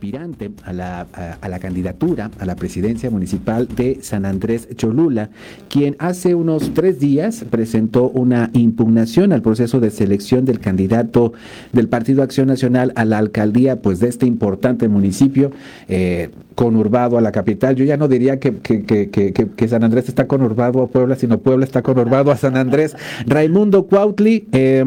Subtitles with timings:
[0.00, 1.06] aspirante a la,
[1.42, 5.28] a, la, candidatura a la presidencia municipal de San Andrés Cholula,
[5.68, 11.34] quien hace unos tres días presentó una impugnación al proceso de selección del candidato
[11.74, 15.50] del Partido Acción Nacional a la alcaldía pues, de este importante municipio.
[15.86, 16.30] Eh,
[16.60, 17.74] conurbado a la capital.
[17.74, 21.38] Yo ya no diría que, que, que, que, San Andrés está conurbado a Puebla, sino
[21.38, 22.94] Puebla está conurbado a San Andrés.
[23.26, 24.84] Raimundo Cuautli, eh,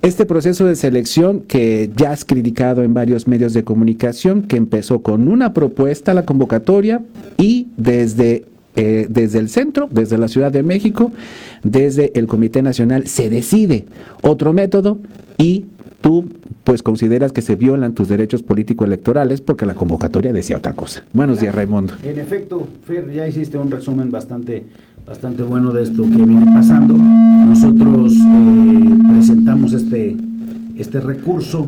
[0.00, 5.02] este proceso de selección que ya has criticado en varios medios de comunicación, que empezó
[5.02, 7.02] con una propuesta a la convocatoria
[7.36, 8.44] y desde
[8.80, 11.10] eh, desde el centro, desde la Ciudad de México,
[11.64, 13.86] desde el Comité Nacional, se decide
[14.22, 14.98] otro método
[15.36, 15.64] y
[16.00, 16.28] tú
[16.62, 21.02] pues consideras que se violan tus derechos político-electorales porque la convocatoria decía otra cosa.
[21.12, 21.94] Buenos días, Raimundo.
[22.04, 24.64] En efecto, Fer, ya hiciste un resumen bastante,
[25.04, 26.94] bastante bueno de esto que viene pasando.
[26.94, 30.16] Nosotros eh, presentamos este,
[30.76, 31.66] este recurso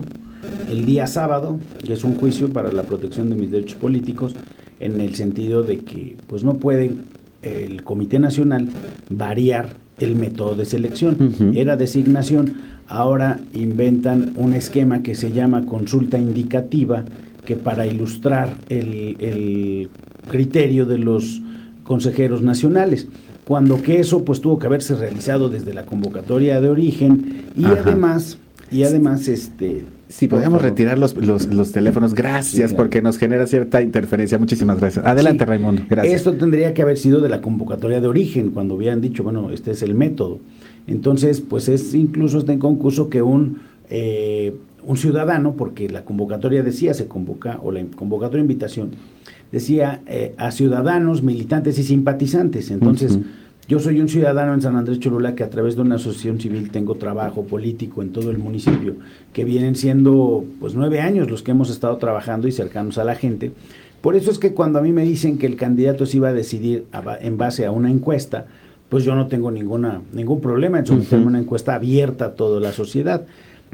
[0.70, 4.34] el día sábado, que es un juicio para la protección de mis derechos políticos,
[4.78, 7.02] en el sentido de que pues no pueden
[7.42, 8.68] el Comité Nacional
[9.08, 11.54] variar el método de selección.
[11.54, 12.54] Era designación
[12.90, 17.04] ahora inventan un esquema que se llama consulta indicativa,
[17.44, 19.88] que para ilustrar el,
[20.28, 21.40] criterio de los
[21.82, 23.08] consejeros nacionales
[23.44, 28.38] cuando que eso pues tuvo que haberse realizado desde la convocatoria de origen y además
[28.70, 34.38] y además este si podemos retirar los, los, teléfonos, gracias, porque nos genera cierta interferencia.
[34.38, 35.06] Muchísimas gracias.
[35.06, 35.82] Adelante, Raimundo.
[35.88, 36.14] Gracias.
[36.16, 39.70] Esto tendría que haber sido de la convocatoria de origen, cuando hubieran dicho, bueno, este
[39.70, 40.40] es el método.
[40.88, 46.64] Entonces, pues es incluso está en concurso que un, eh, un ciudadano, porque la convocatoria
[46.64, 48.90] decía, se convoca, o la convocatoria de invitación,
[49.52, 52.72] decía eh, a ciudadanos, militantes y simpatizantes.
[52.72, 53.16] Entonces,
[53.70, 56.72] yo soy un ciudadano en San Andrés Cholula que a través de una asociación civil
[56.72, 58.96] tengo trabajo político en todo el municipio,
[59.32, 63.14] que vienen siendo pues nueve años los que hemos estado trabajando y cercanos a la
[63.14, 63.52] gente.
[64.00, 66.32] Por eso es que cuando a mí me dicen que el candidato se iba a
[66.32, 66.86] decidir
[67.20, 68.46] en base a una encuesta,
[68.88, 72.72] pues yo no tengo ninguna, ningún problema en someterme una encuesta abierta a toda la
[72.72, 73.24] sociedad.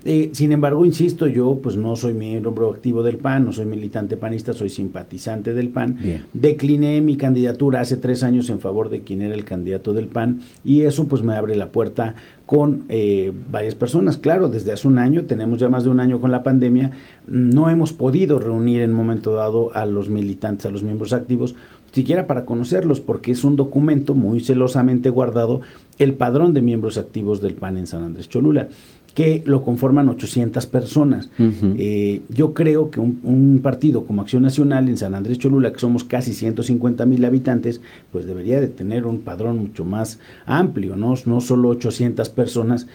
[0.05, 4.17] Eh, sin embargo, insisto, yo pues no soy miembro activo del PAN, no soy militante
[4.17, 5.99] panista, soy simpatizante del PAN.
[6.33, 10.41] Decliné mi candidatura hace tres años en favor de quien era el candidato del PAN
[10.65, 12.15] y eso pues me abre la puerta
[12.45, 14.19] con eh, varias personas.
[14.19, 16.93] Claro, desde hace un año, tenemos ya más de un año con la pandemia,
[17.27, 21.57] no hemos podido reunir en momento dado a los militantes, a los miembros activos,
[21.91, 25.63] siquiera para conocerlos, porque es un documento muy celosamente guardado,
[25.99, 28.69] el padrón de miembros activos del PAN en San Andrés Cholula
[29.17, 31.31] que lo conforman 800 personas.
[31.39, 36.05] Eh, yo creo que un, partido como Acción Nacional en San Andrés Cholula, que somos
[36.05, 37.81] casi 150 mil habitantes,
[38.13, 41.15] pues debería de tener un padrón mucho más amplio, ¿no?
[41.25, 42.89] no solo 800 personas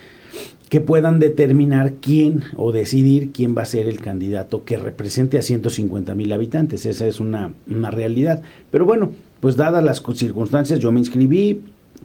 [0.70, 5.42] que puedan determinar quién o decidir quién va a ser el candidato que represente a
[5.42, 6.86] 150 mil habitantes.
[6.86, 8.44] Esa es una, una realidad.
[8.70, 11.62] Pero bueno, pues dadas las circunstancias, yo me inscribí,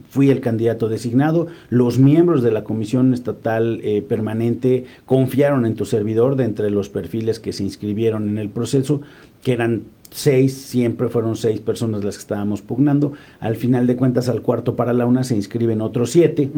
[0.09, 5.85] fui el candidato designado, los miembros de la Comisión Estatal eh, Permanente confiaron en tu
[5.85, 9.01] servidor de entre los perfiles que se inscribieron en el proceso,
[9.43, 13.13] que eran seis, siempre fueron seis personas las que estábamos pugnando.
[13.39, 16.49] Al final de cuentas, al cuarto para la una se inscriben otros siete,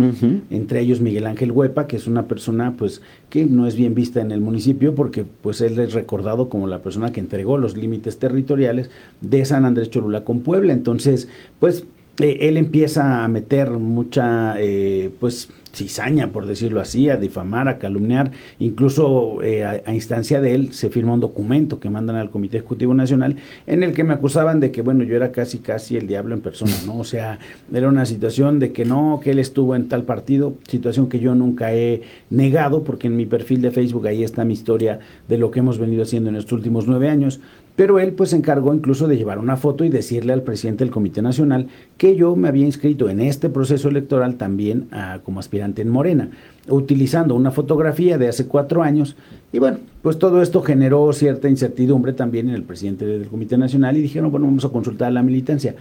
[0.50, 4.22] entre ellos Miguel Ángel Huepa, que es una persona pues que no es bien vista
[4.22, 8.20] en el municipio porque pues él es recordado como la persona que entregó los límites
[8.20, 8.90] territoriales
[9.22, 10.74] de San Andrés Cholula con Puebla.
[10.74, 11.28] Entonces,
[11.60, 11.86] pues
[12.20, 17.78] eh, él empieza a meter mucha, eh, pues, cizaña, por decirlo así, a difamar, a
[17.78, 18.32] calumniar.
[18.60, 22.94] Incluso eh, a, instancia de él se firma un documento que mandan al Comité Ejecutivo
[22.94, 23.38] Nacional
[23.68, 26.42] en el que me acusaban de que, bueno, yo era casi, casi el diablo en
[26.42, 26.98] persona, ¿no?
[26.98, 27.40] O sea,
[27.74, 31.36] era una situación de que no, que él estuvo en tal partido, situación que yo
[31.36, 35.52] nunca he negado, porque en mi perfil de Facebook ahí está mi historia de lo
[35.52, 37.40] que hemos venido haciendo en estos últimos nueve años.
[37.80, 40.92] Pero él pues se encargó incluso de llevar una foto y decirle al presidente del
[40.92, 45.82] Comité Nacional que yo me había inscrito en este proceso electoral también ah, como aspirante
[45.82, 46.30] en Morena,
[46.68, 49.16] utilizando una fotografía de hace cuatro años.
[49.54, 53.96] Y bueno, pues todo esto generó cierta incertidumbre también en el presidente del Comité Nacional
[53.96, 55.76] y dijeron, bueno, vamos a consultar a la militancia.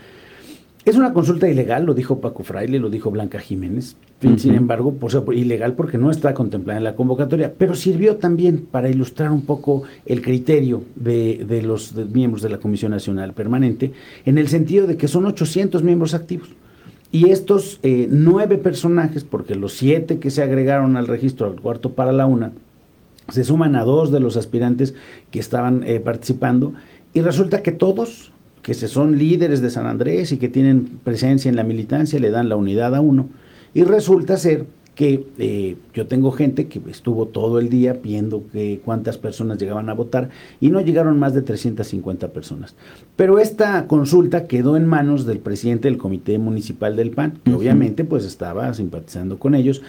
[0.89, 3.95] Es una consulta ilegal, lo dijo Paco Fraile, lo dijo Blanca Jiménez.
[4.39, 8.89] Sin embargo, por, ilegal porque no está contemplada en la convocatoria, pero sirvió también para
[8.89, 13.93] ilustrar un poco el criterio de, los miembros de la Comisión Nacional Permanente,
[14.25, 16.49] en el sentido de que son 800 miembros activos.
[17.13, 21.93] Y estos eh, nueve personajes, porque los siete que se agregaron al registro al cuarto
[21.93, 22.53] para la una,
[23.29, 24.95] se suman a dos de los aspirantes
[25.31, 26.73] que estaban eh, participando,
[27.13, 28.33] y resulta que todos
[28.69, 32.29] que se son líderes de San Andrés y que tienen presencia en la militancia, le
[32.29, 33.31] dan la unidad a uno.
[33.73, 38.83] Y resulta ser que eh, yo tengo gente que estuvo todo el día viendo que
[38.85, 40.29] cuántas personas llegaban a votar
[40.61, 42.75] y no llegaron más de 350 personas.
[43.17, 48.05] Pero esta consulta quedó en manos del presidente del Comité Municipal del PAN, que obviamente
[48.05, 49.81] pues estaba simpatizando con ellos,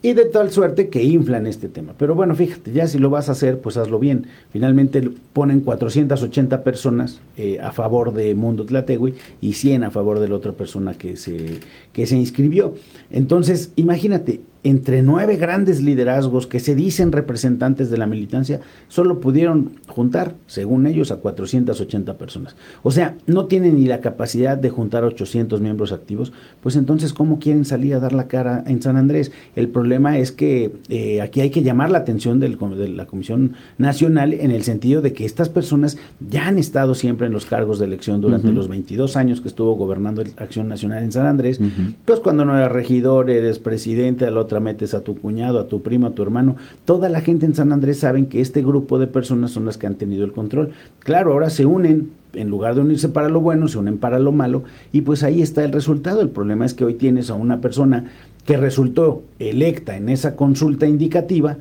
[0.00, 1.94] y de tal suerte que inflan este tema.
[1.98, 4.26] Pero bueno, fíjate, ya si lo vas a hacer, pues hazlo bien.
[4.52, 10.28] Finalmente ponen 480 personas eh, a favor de Mundo Tlategui y 100 a favor de
[10.28, 11.60] la otra persona que se,
[11.92, 12.74] que se inscribió.
[13.10, 19.72] Entonces, imagínate, entre nueve grandes liderazgos que se dicen representantes de la militancia, solo pudieron
[19.86, 22.56] juntar, según ellos, a 480 personas.
[22.82, 26.32] O sea, no tienen ni la capacidad de juntar 800 miembros activos,
[26.62, 29.32] pues entonces, ¿cómo quieren salir a dar la cara en San Andrés?
[29.56, 33.54] El problema es que eh, aquí hay que llamar la atención del, de la Comisión
[33.78, 37.78] Nacional en el sentido de que estas personas ya han estado siempre en los cargos
[37.78, 41.60] de elección durante los 22 años que estuvo gobernando Acción Nacional en San Andrés,
[42.04, 45.82] pues cuando no era regidor, eres presidente, al otra metes a tu cuñado, a tu
[45.82, 46.56] primo, a tu hermano.
[46.84, 49.86] Toda la gente en San Andrés saben que este grupo de personas son las que
[49.86, 50.70] han tenido el control.
[51.00, 54.32] Claro, ahora se unen, en lugar de unirse para lo bueno, se unen para lo
[54.32, 56.20] malo y pues ahí está el resultado.
[56.20, 58.04] El problema es que hoy tienes a una persona
[58.44, 61.58] que resultó electa en esa consulta indicativa,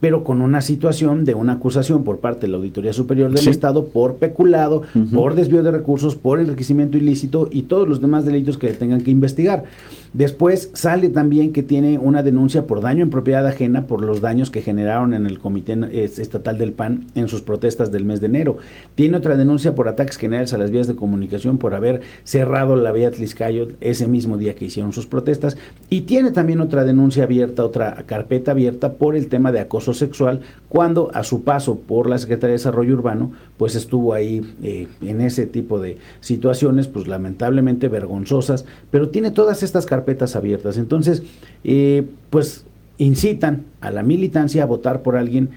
[0.00, 3.86] pero con una situación de una acusación por parte de la Auditoría Superior del Estado
[3.86, 4.82] por peculado,
[5.14, 9.12] por desvío de recursos, por enriquecimiento ilícito y todos los demás delitos que tengan que
[9.12, 9.64] investigar.
[10.12, 14.50] Después sale también que tiene una denuncia por daño en propiedad ajena por los daños
[14.50, 18.58] que generaron en el Comité Estatal del PAN en sus protestas del mes de enero.
[18.94, 22.92] Tiene otra denuncia por ataques generales a las vías de comunicación por haber cerrado la
[22.92, 25.56] vía Tliscayo ese mismo día que hicieron sus protestas.
[25.88, 30.40] Y tiene también otra denuncia abierta, otra carpeta abierta por el tema de acoso sexual
[30.68, 35.22] cuando a su paso por la Secretaría de Desarrollo Urbano pues estuvo ahí eh, en
[35.22, 40.76] ese tipo de situaciones pues lamentablemente vergonzosas, pero tiene todas estas carpetas carpetas abiertas.
[40.78, 41.22] Entonces,
[41.64, 42.64] eh, pues
[42.98, 45.50] incitan a la militancia a votar por alguien,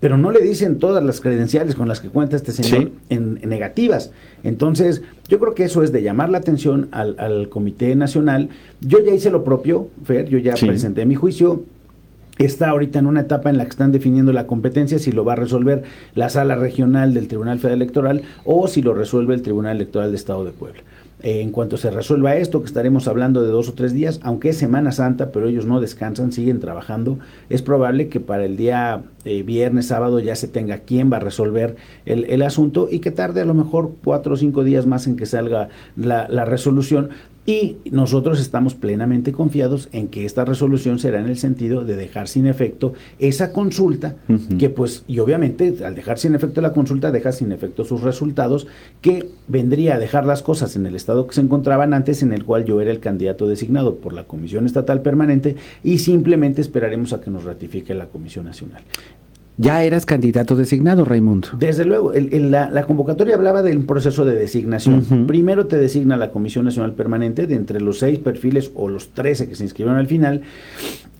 [0.00, 4.12] pero no le dicen todas las credenciales con las que cuenta este señor en, negativas.
[4.44, 8.50] Entonces, yo creo que eso es de llamar la atención al, Comité Nacional.
[8.80, 11.64] Yo ya hice lo propio, Fer, yo ya presenté mi juicio.
[12.38, 15.32] Está ahorita en una etapa en la que están definiendo la competencia, si lo va
[15.32, 15.82] a resolver
[16.14, 20.16] la sala regional del Tribunal Federal Electoral o si lo resuelve el Tribunal Electoral de
[20.16, 20.82] Estado de Puebla.
[21.20, 24.50] Eh, en cuanto se resuelva esto, que estaremos hablando de dos o tres días, aunque
[24.50, 27.18] es Semana Santa, pero ellos no descansan, siguen trabajando,
[27.48, 31.20] es probable que para el día eh, viernes, sábado ya se tenga quién va a
[31.20, 31.74] resolver
[32.06, 35.26] el, asunto y que tarde a lo mejor cuatro o cinco días más en que
[35.26, 37.10] salga la resolución,
[37.48, 42.28] y nosotros estamos plenamente confiados en que esta resolución será en el sentido de dejar
[42.28, 44.16] sin efecto esa consulta,
[44.58, 48.66] que pues, y obviamente al dejar sin efecto la consulta, deja sin efecto sus resultados,
[49.00, 52.44] que vendría a dejar las cosas en el estado que se encontraban antes, en el
[52.44, 57.22] cual yo era el candidato designado por la Comisión Estatal Permanente, y simplemente esperaremos a
[57.22, 58.82] que nos ratifique la Comisión Nacional.
[59.60, 61.48] Ya eras candidato designado, Raimundo.
[61.58, 65.26] Desde luego, la, convocatoria hablaba del proceso de designación.
[65.26, 69.48] Primero te designa la Comisión Nacional Permanente de entre los seis perfiles o los trece
[69.48, 70.42] que se inscribieron al final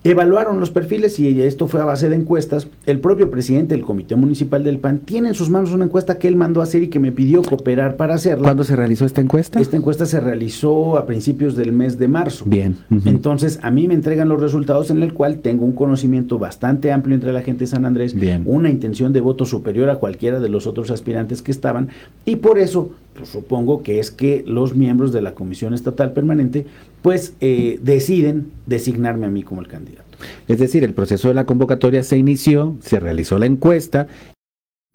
[0.04, 2.68] Evaluaron los perfiles y esto fue a base de encuestas.
[2.86, 6.28] El propio presidente del Comité Municipal del PAN tiene en sus manos una encuesta que
[6.28, 8.44] él mandó a hacer y que me pidió cooperar para hacerla.
[8.44, 9.60] ¿Cuándo se realizó esta encuesta?
[9.60, 12.44] Esta encuesta se realizó a principios del mes de marzo.
[12.46, 12.76] Bien.
[13.06, 17.16] Entonces, a mí me entregan los resultados en el cual tengo un conocimiento bastante amplio
[17.16, 18.27] entre la gente de San Andrés, Bien.
[18.44, 21.88] Una intención de voto superior a cualquiera de los otros aspirantes que estaban
[22.24, 26.66] y por eso pues, supongo que es que los miembros de la Comisión Estatal Permanente
[27.02, 30.04] pues eh, deciden designarme a mí como el candidato.
[30.48, 34.08] Es decir, el proceso de la convocatoria se inició, se realizó la encuesta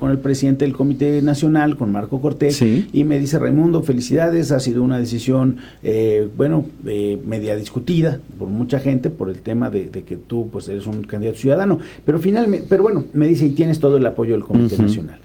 [0.04, 4.60] con el presidente del Comité Nacional, con Marco Cortés, y me dice, Raimundo, felicidades, ha
[4.60, 9.88] sido una decisión, eh, bueno, eh, media discutida por mucha gente por el tema de,
[9.88, 13.80] que tú pues eres un candidato ciudadano, pero finalmente, pero bueno, me dice, y tienes
[13.80, 15.22] todo el apoyo del Comité Nacional.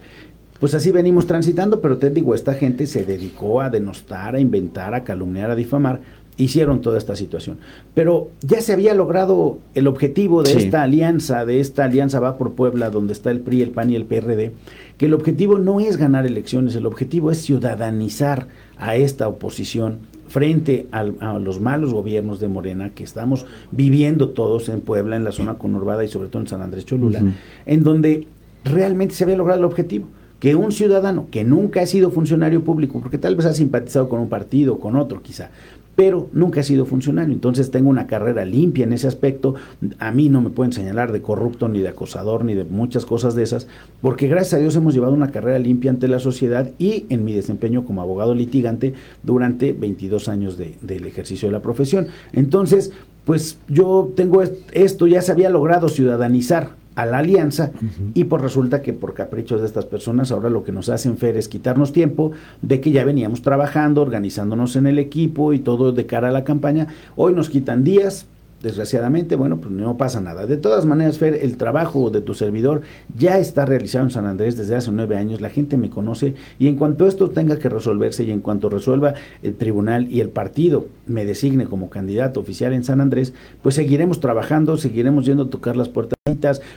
[0.61, 4.95] Pues así venimos transitando, pero te digo, esta gente se dedicó a denostar, a inventar,
[4.95, 6.03] a calumniar, a difamar,
[6.39, 7.59] hicieron toda esta situación.
[7.95, 12.55] Pero ya se había logrado el objetivo de esta alianza, de esta alianza Va por
[12.55, 14.53] Puebla, donde está el PRI, el PAN y el PRD,
[14.97, 18.47] que el objetivo no es ganar elecciones, el objetivo es ciudadanizar
[18.79, 21.03] a esta oposición frente a
[21.39, 26.05] los malos gobiernos de Morena que estamos viviendo todos en Puebla, en la zona conurbada
[26.05, 27.23] y sobre todo en San Andrés Cholula,
[27.67, 28.29] en donde
[28.65, 30.07] realmente se había logrado el objetivo
[30.39, 34.21] que un ciudadano que nunca ha sido funcionario público, porque tal vez ha simpatizado con
[34.21, 35.51] un partido, con otro quizá,
[35.99, 37.35] pero nunca ha sido funcionario.
[37.35, 39.57] Entonces tengo una carrera limpia en ese aspecto.
[39.99, 43.35] A mí no me pueden señalar de corrupto, ni de acosador, ni de muchas cosas
[43.35, 43.67] de esas,
[44.01, 47.33] porque gracias a Dios hemos llevado una carrera limpia ante la sociedad y en mi
[47.33, 52.07] desempeño como abogado litigante durante 22 años del ejercicio de la profesión.
[52.33, 52.93] Entonces,
[53.25, 57.71] pues yo tengo esto, ya se había logrado ciudadanizar a la alianza
[58.13, 61.37] y pues resulta que por caprichos de estas personas ahora lo que nos hacen Fer
[61.37, 66.07] es quitarnos tiempo de que ya veníamos trabajando, organizándonos en el equipo y todo de
[66.07, 66.89] cara a la campaña.
[67.15, 68.27] Hoy nos quitan días,
[68.65, 70.45] desgraciadamente, bueno, pues no pasa nada.
[70.47, 72.83] De todas maneras, Fer, el trabajo de tu servidor
[73.17, 76.67] ya está realizado en San Andrés desde hace nueve años, la gente me conoce y
[76.67, 79.15] en cuanto esto tenga que resolverse y en cuanto resuelva
[79.45, 84.19] el tribunal y el partido me designe como candidato oficial en San Andrés, pues seguiremos
[84.19, 86.18] trabajando, seguiremos yendo a tocar las puertas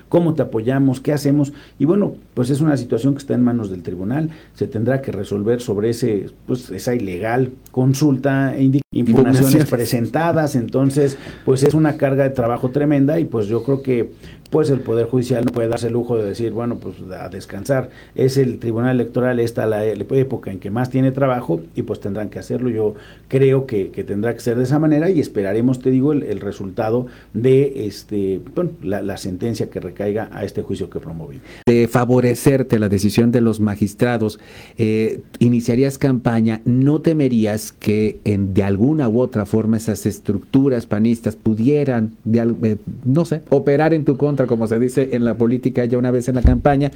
[0.10, 1.54] cómo te apoyamos, qué hacemos.
[1.80, 5.12] Y bueno, pues es una situación que está en manos del tribunal, se tendrá que
[5.12, 12.24] resolver sobre ese, pues esa ilegal consulta e impugnaciones presentadas, entonces pues es una carga
[12.24, 14.12] de trabajo tremenda y pues yo creo que
[14.52, 17.90] pues el Poder Judicial no puede darse el lujo de decir, bueno, pues a descansar.
[18.16, 22.30] Es el Tribunal Electoral esta la época en que más tiene trabajo y pues tendrán
[22.30, 22.70] que hacerlo.
[22.70, 22.96] Yo
[23.30, 27.88] creo que, tendrá que ser de esa manera y esperaremos, te digo, el, resultado de
[27.88, 31.42] este, bueno, la, sentencia que recaiga a este juicio que promoví.
[31.66, 34.40] De favorecerte la decisión de los magistrados,
[34.78, 41.36] eh, iniciarías campaña, ¿no temerías que en, de alguna u otra forma esas estructuras panistas
[41.36, 44.46] pudieran, eh, no sé, operar en tu contra?
[44.48, 46.92] como se dice en la política ya una vez en la campaña.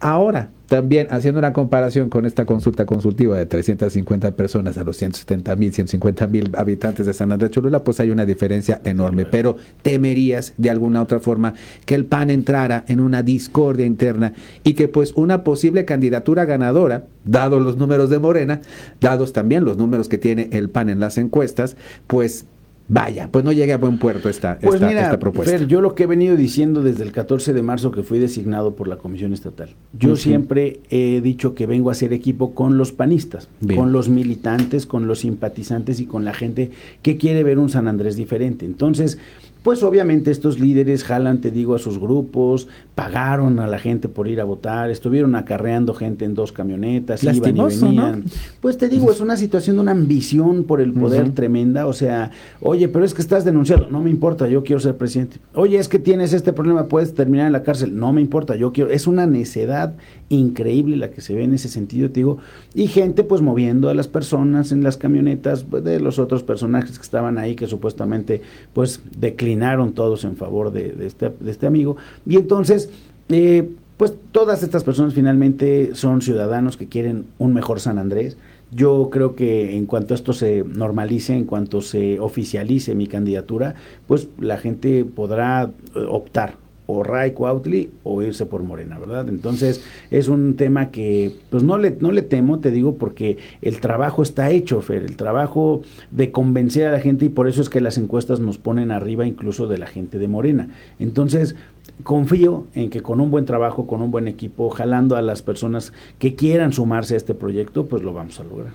[0.00, 5.56] Ahora, también haciendo una comparación con esta consulta consultiva de 350 personas a los 170
[5.56, 9.26] mil, 150 mil habitantes de San Andrés Cholula, pues hay una diferencia enorme.
[9.26, 11.52] Pero temerías de alguna otra forma
[11.84, 14.32] que el PAN entrara en una discordia interna
[14.64, 18.62] y que pues una posible candidatura ganadora, dados los números de Morena,
[19.02, 21.76] dados también los números que tiene el PAN en las encuestas,
[22.06, 22.46] pues
[22.90, 25.64] vaya, pues no llegue a buen puerto esta, pues esta, propuesta.
[25.64, 28.88] yo lo que he venido diciendo desde el 14 de marzo que fui designado por
[28.88, 33.48] la Comisión Estatal, yo siempre he dicho que vengo a hacer equipo con los panistas,
[33.76, 37.86] con los militantes, con los simpatizantes y con la gente que quiere ver un San
[37.86, 38.66] Andrés diferente.
[38.66, 39.18] Entonces,
[39.62, 42.66] pues obviamente estos líderes jalan, te digo, a sus grupos,
[43.00, 47.36] pagaron a la gente por ir a votar, estuvieron acarreando gente en dos camionetas, iban
[47.36, 48.24] y venían.
[48.60, 52.30] Pues te digo, es una situación de una ambición por el poder tremenda, o sea,
[52.60, 55.38] oye, pero es que estás denunciado, no me importa, yo quiero ser presidente.
[55.54, 58.70] Oye, es que tienes este problema, puedes terminar en la cárcel, no me importa, yo
[58.70, 59.94] quiero, es una necedad
[60.28, 62.36] increíble la que se ve en ese sentido, te digo,
[62.74, 66.98] y gente pues moviendo a las personas en las camionetas pues, de los otros personajes
[66.98, 68.42] que estaban ahí que supuestamente
[68.74, 71.96] pues declinaron todos en favor de, este, de este, amigo.
[72.26, 72.89] Y entonces,
[73.30, 78.36] eh, pues todas estas personas finalmente son ciudadanos que quieren un mejor San Andrés.
[78.72, 83.74] Yo creo que en cuanto esto se normalice, en cuanto se oficialice mi candidatura,
[84.06, 86.56] pues la gente podrá eh, optar
[86.90, 89.28] o Ray Cuautli o irse por Morena, ¿verdad?
[89.28, 93.80] Entonces es un tema que pues no le, no le temo, te digo, porque el
[93.80, 97.68] trabajo está hecho, Fer, el trabajo de convencer a la gente y por eso es
[97.68, 100.68] que las encuestas nos ponen arriba incluso de la gente de Morena.
[100.98, 101.54] Entonces,
[102.02, 105.92] confío en que con un buen trabajo, con un buen equipo, jalando a las personas
[106.18, 108.72] que quieran sumarse a este proyecto, pues lo vamos a lograr.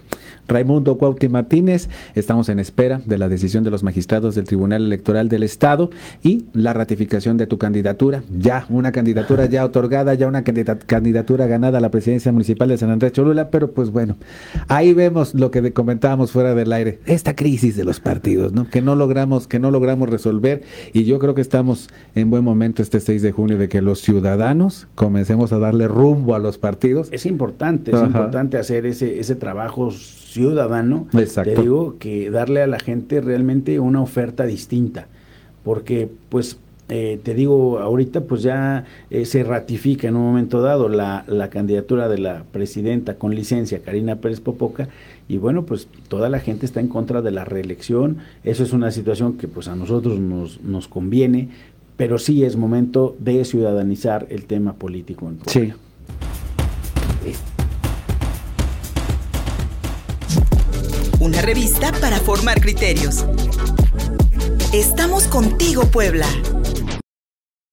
[0.47, 5.27] Raimundo Cuauti Martínez, estamos en espera de la decisión de los magistrados del Tribunal Electoral
[5.27, 5.89] del Estado
[6.23, 11.79] y la ratificación de tu candidatura, ya una candidatura ya otorgada, ya una candidatura ganada
[11.79, 14.17] a la presidencia municipal de San Andrés Cholula, pero pues bueno,
[14.67, 18.69] ahí vemos lo que comentábamos fuera del aire, esta crisis de los partidos, ¿no?
[18.69, 22.81] Que no logramos, que no logramos resolver y yo creo que estamos en buen momento
[22.81, 27.09] este 6 de junio de que los ciudadanos comencemos a darle rumbo a los partidos.
[27.11, 31.07] Es importante, es importante hacer ese, ese trabajo ciudadano.
[31.13, 31.53] Exacto.
[31.53, 35.07] Te digo que darle a la gente realmente una oferta distinta,
[35.63, 40.87] porque pues eh, te digo, ahorita pues ya eh, se ratifica en un momento dado
[40.87, 44.87] la, la, candidatura de la presidenta con licencia, Karina Pérez Popoca,
[45.27, 48.91] y bueno, pues toda la gente está en contra de la reelección, eso es una
[48.91, 51.49] situación que pues a nosotros nos, nos conviene,
[51.97, 55.73] pero sí es momento de ciudadanizar el tema político en Sí.
[61.19, 63.25] Una revista para formar criterios.
[64.73, 66.27] Estamos contigo, Puebla.